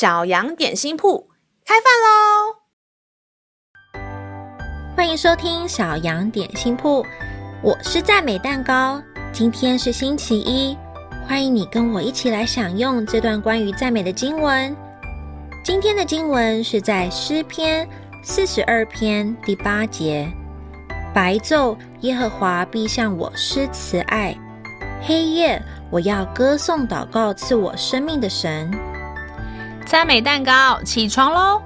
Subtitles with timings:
[0.00, 1.28] 小羊点心铺
[1.62, 2.56] 开饭喽！
[4.96, 7.04] 欢迎收听小羊点心铺，
[7.62, 9.02] 我是赞美蛋糕。
[9.30, 10.74] 今天是星期一，
[11.28, 14.74] 欢迎你跟我一起来享用这段关于赞美的经文。
[15.62, 17.86] 今天的经文是在诗篇
[18.24, 20.32] 四十二篇第八节：
[21.12, 24.34] 白昼，耶和华必向我施慈爱；
[25.02, 28.70] 黑夜，我要歌颂祷告赐我生命的神。
[29.90, 31.60] 赞美蛋糕，起床喽！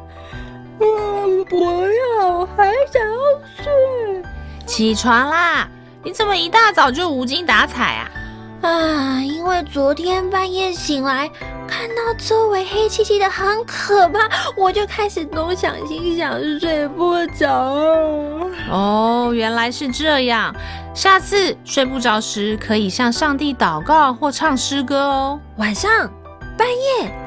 [0.81, 3.19] 嗯，不要，还想要
[3.55, 4.23] 睡。
[4.65, 5.69] 起床啦！
[6.03, 8.09] 你怎么一大早就无精打采啊？
[8.67, 11.31] 啊，因为昨天半夜醒来，
[11.69, 14.21] 看到周围黑漆漆的，很可怕，
[14.57, 17.47] 我就开始东想西想，睡不着。
[18.71, 20.51] 哦，原来是这样。
[20.95, 25.39] 下次睡不着时，可以向上帝祷告或唱诗歌哦。
[25.59, 26.11] 晚上，
[26.57, 27.24] 半夜。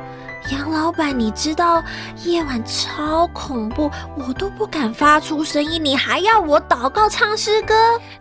[0.52, 1.84] 杨老板，你知道
[2.24, 7.74] 夜晚超恐怖，我都不敢发出声音，你还要我祷告唱诗歌？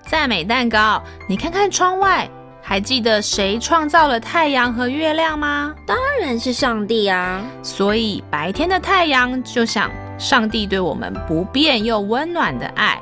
[0.03, 2.29] 赞美蛋糕，你看看窗外，
[2.61, 5.73] 还记得谁创造了太阳和月亮吗？
[5.87, 7.45] 当然是上帝啊！
[7.63, 13.01] 所以白天的太阳就像上帝对我们不变又温暖的爱，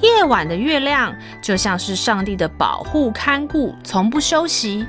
[0.00, 4.84] 夜晚的月亮就像是上帝的保护看顾，从不休息。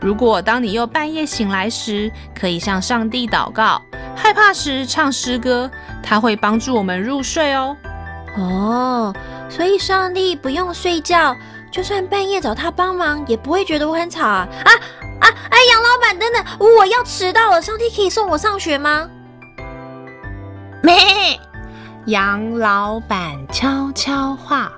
[0.00, 3.80] 如果当你又半夜醒来时，可以向上帝祷告；
[4.16, 5.70] 害怕时唱诗歌，
[6.02, 7.76] 他会帮助我们入睡哦。
[8.38, 9.14] 哦，
[9.48, 11.36] 所以上帝不用睡觉，
[11.70, 14.48] 就算半夜找他帮忙，也不会觉得我很吵啊！
[14.64, 14.72] 啊
[15.20, 15.28] 啊！
[15.50, 19.08] 哎，杨老板，等等，我要迟到了，上帝可以送我上学吗？
[20.82, 21.38] 咩？
[22.06, 24.72] 杨老板悄悄话，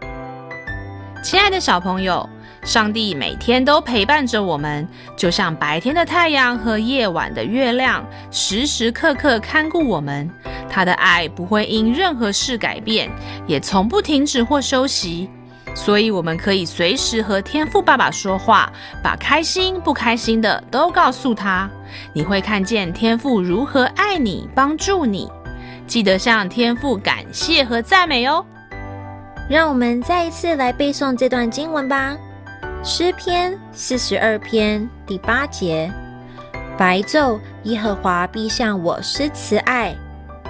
[1.22, 2.28] 亲爱的小朋友。
[2.64, 10.30] 上帝每天都陪伴着我们，就像白天的太阳和夜晚的月亮，时时刻刻看顾我们。
[10.70, 13.10] 他的爱不会因任何事改变，
[13.46, 15.28] 也从不停止或休息。
[15.74, 18.72] 所以，我们可以随时和天父爸爸说话，
[19.02, 21.68] 把开心不开心的都告诉他。
[22.12, 25.28] 你会看见天父如何爱你，帮助你。
[25.86, 28.44] 记得向天父感谢和赞美哦。
[29.48, 32.16] 让我们再一次来背诵这段经文吧。
[32.84, 35.88] 诗篇四十二篇第八节：
[36.76, 39.94] 白昼，耶和华必向我施慈爱；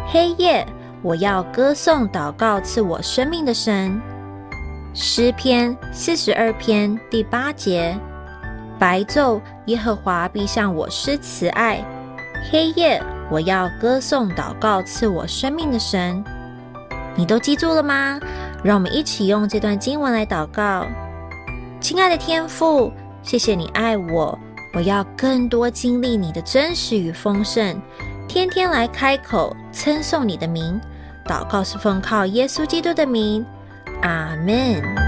[0.07, 0.67] 黑夜，
[1.03, 4.01] 我要歌颂祷告赐我生命的神。
[4.95, 7.95] 诗篇四十二篇第八节：
[8.79, 11.85] 白昼，耶和华必向我施慈爱；
[12.51, 16.25] 黑夜，我要歌颂祷告赐我生命的神。
[17.15, 18.19] 你都记住了吗？
[18.65, 20.87] 让我们一起用这段经文来祷告。
[21.93, 22.91] 亲爱的天父，
[23.23, 24.39] 谢谢你爱我，
[24.73, 27.79] 我要更多经历你的真实与丰盛，
[28.27, 30.81] 天天来开口称颂你的名。
[31.27, 33.45] 祷告是奉靠耶稣基督的名，
[34.01, 35.02] 阿门。